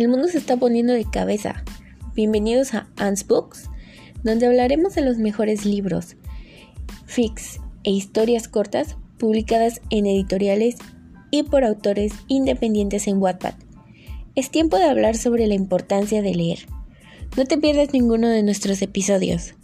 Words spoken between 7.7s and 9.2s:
e historias cortas